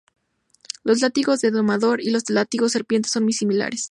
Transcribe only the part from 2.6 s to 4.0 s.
serpiente son muy similares.